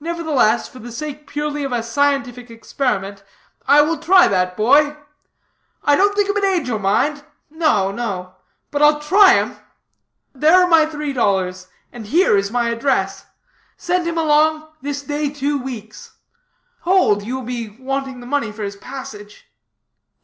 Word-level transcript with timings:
Nevertheless, 0.00 0.66
for 0.66 0.80
the 0.80 0.90
sake 0.90 1.24
purely 1.24 1.62
of 1.62 1.70
a 1.70 1.84
scientific 1.84 2.50
experiment, 2.50 3.22
I 3.68 3.80
will 3.80 3.96
try 3.98 4.26
that 4.26 4.56
boy. 4.56 4.96
I 5.84 5.94
don't 5.94 6.16
think 6.16 6.28
him 6.28 6.36
an 6.36 6.44
angel, 6.44 6.80
mind. 6.80 7.22
No, 7.48 7.92
no. 7.92 8.34
But 8.72 8.82
I'll 8.82 8.98
try 8.98 9.34
him. 9.34 9.56
There 10.34 10.56
are 10.60 10.66
my 10.66 10.84
three 10.86 11.12
dollars, 11.12 11.68
and 11.92 12.06
here 12.06 12.36
is 12.36 12.50
my 12.50 12.70
address. 12.70 13.26
Send 13.76 14.04
him 14.08 14.18
along 14.18 14.66
this 14.80 15.02
day 15.02 15.30
two 15.30 15.56
weeks. 15.62 16.14
Hold, 16.80 17.22
you 17.22 17.36
will 17.36 17.42
be 17.46 17.68
wanting 17.68 18.18
the 18.18 18.26
money 18.26 18.50
for 18.50 18.64
his 18.64 18.74
passage. 18.74 19.46